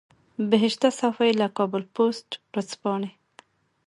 [0.49, 3.09] بهشته صافۍ له کابل پوسټ ورځپاڼې.